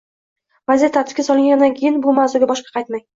Vaziyat 0.71 0.95
tartibga 0.95 1.25
solingandan 1.27 1.75
keyin 1.81 1.99
bu 2.07 2.15
mavzuga 2.21 2.49
boshqa 2.53 2.75
qaytmang. 2.79 3.05